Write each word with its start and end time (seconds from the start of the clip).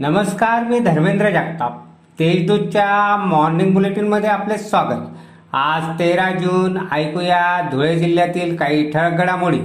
नमस्कार 0.00 0.62
मी 0.62 0.78
धर्मेंद्र 0.78 1.30
जगताप. 1.30 1.84
तेजदूतच्या 2.18 3.16
मॉर्निंग 3.16 3.74
बुलेटिनमध्ये 3.74 4.28
आपले 4.28 4.58
स्वागत. 4.58 5.06
आज 5.52 5.98
तेरा 5.98 6.30
जून 6.30 6.78
ऐकूया 6.92 7.68
धुळे 7.72 7.98
जिल्ह्यातील 7.98 8.56
काही 8.56 8.90
ठळक 8.90 9.12
घडामोडी. 9.12 9.58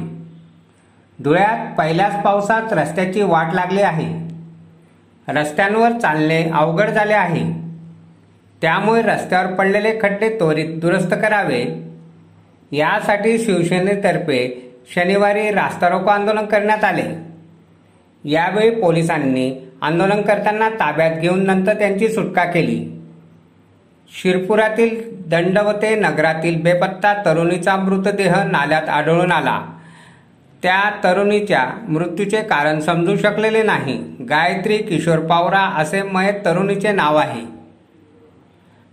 धुळ्यात 1.24 1.78
पहिल्याच 1.78 2.24
पावसात 2.24 2.62
रस्त्याची 2.72 3.22
वाट 3.22 3.48
लागली 3.54 3.82
आहे. 3.82 4.36
रस्त्यांवर 5.28 5.92
चालणे 5.92 6.50
अवघड 6.50 6.90
झाले 6.90 7.14
आहे. 7.14 7.52
त्यामुळे 8.62 9.02
रस्त्यावर 9.02 9.54
पडलेले 9.54 10.00
खड्डे 10.02 10.30
त्वरित 10.30 10.80
दुरुस्त 10.80 11.14
करावे. 11.14 11.90
यासाठी 12.72 13.38
शिवसेनेतर्फे 13.38 14.72
शनिवारी 14.96 15.52
रास्तारोको 15.52 16.10
आंदोलन 16.10 16.46
करण्यात 16.46 16.84
आले. 16.84 17.35
यावेळी 18.26 18.70
पोलिसांनी 18.70 19.68
आंदोलनकर्त्यांना 19.82 20.70
ताब्यात 20.70 21.16
घेऊन 21.20 21.46
नंतर 21.46 21.74
त्यांची 21.74 22.10
सुटका 22.10 22.44
केली. 22.44 23.02
शिरपुरातील 24.22 25.02
दंडवते 25.30 25.96
नगरातील 25.96 26.62
बेपत्ता 26.62 27.14
तरुणीचा 27.26 27.76
मृतदेह 27.76 28.44
नाल्यात 28.44 28.90
आढळून 28.90 29.32
आला. 29.32 29.66
त्या 30.64 30.92
तरुणीच्या 31.04 31.66
मृत्यूचे 31.88 32.42
कारण 32.42 32.80
समजू 32.80 33.16
शकलेले 33.16 33.64
नाही. 33.64 33.98
गायत्री 34.30 34.78
किशोर 34.78 35.20
पावरा 35.20 35.60
असे 35.60 36.02
मयत 36.02 36.34
तरुणीचे 36.46 36.92
नाव 36.92 37.16
आहे. 37.16 37.42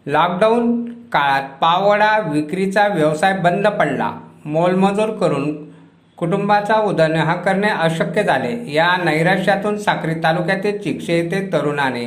लॉकडाऊन 0.06 0.92
काळात 0.92 1.42
पावडा 1.60 2.18
विक्रीचा 2.32 2.86
व्यवसाय 2.86 3.38
बंद 3.38 3.68
पडला. 3.68 4.12
मोलमजूर 4.44 5.10
करून 5.10 5.72
कुटुंबाचा 6.16 6.74
उदरनिर्वाह 6.74 7.34
करणे 7.34 7.68
अशक्य 7.68 8.22
झाले. 8.22 8.72
या 8.72 8.96
नैराश्यातून 9.04 9.78
साक्री 9.78 10.14
तालुक्यातील 10.14 10.78
चिक्षे 10.78 11.18
येथे 11.18 11.52
तरुणाने 11.52 12.04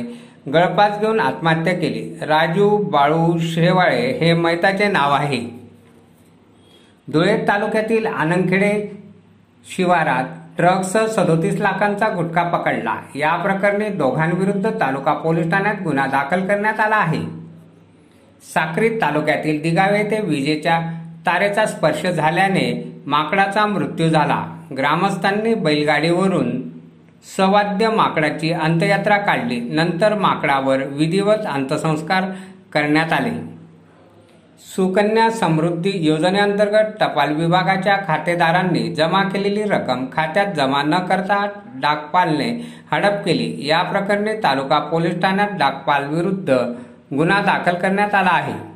गळपास 0.52 1.00
घेऊन 1.00 1.20
आत्महत्या 1.20 1.72
केली. 1.72 2.18
राजू 2.22 2.76
बाळू 2.76 3.38
शेवाळे 3.38 4.18
हे 4.18 4.32
मैताचे 4.34 4.88
नाव 4.88 5.12
आहे. 5.12 5.40
धुळे 7.12 7.36
तालुक्यातील 7.48 8.06
आनंदखेडे 8.06 9.02
शिवारात 9.76 10.24
ट्रकसह 10.56 11.06
सदोतीस 11.06 11.60
लाखांचा 11.60 12.08
गुटखा 12.08 12.42
पकडला. 12.42 12.94
या 13.14 13.36
प्रकरणी 13.36 13.88
दोघांविरुद्ध 13.88 14.70
तालुका 14.80 15.12
पोलीस 15.12 15.50
ठाण्यात 15.50 15.74
गुन्हा 15.84 16.06
दाखल 16.06 16.46
करण्यात 16.46 16.80
आला 16.80 16.96
आहे. 16.96 17.22
साक्री 18.54 18.88
तालुक्यातील 18.88 19.62
दिगावे 19.62 19.98
येथे 19.98 20.20
विजेच्या 20.20 20.80
तारेचा 21.26 21.66
स्पर्श 21.66 22.06
झाल्याने 22.06 23.02
माकडाचा 23.06 23.66
मृत्यू 23.66 24.08
झाला. 24.08 24.58
ग्रामस्थांनी 24.76 25.54
बैलगाडीवरून 25.54 26.62
सवाद्य 27.36 27.88
माकडाची 27.88 28.52
अंत्ययात्रा 28.52 29.16
काढली. 29.16 29.60
नंतर 29.60 30.14
माकडावर 30.14 30.76
विधिवत 30.82 31.46
अंत्यसंस्कार 31.46 32.24
करण्यात 32.72 33.12
आले. 33.12 33.56
सुकन्या 34.76 35.30
समृद्धी 35.30 35.92
योजनेअंतर्गत 35.94 36.92
टपाल 37.00 37.34
विभागाच्या 37.34 37.96
खातेदारांनी 38.08 38.94
जमा 38.94 39.22
केलेली 39.22 39.62
रक्कम 39.62 40.04
खात्यात 40.12 40.46
जमा 40.46 40.82
न 40.82 40.98
करता 40.98 41.48
डाकपालने 41.74 42.66
हडप 42.92 43.24
केली. 43.24 43.66
या 43.66 43.82
प्रकरणी 43.82 44.32
तालुका 44.32 44.78
पोलीस 44.78 45.14
ठाण्यात 45.14 45.48
डाकपाल 45.58 46.06
विरुद्ध 46.06 46.50
गुन्हा 47.16 47.40
दाखल 47.40 47.74
करण्यात 47.74 48.14
आला 48.14 48.30
आहे. 48.32 48.75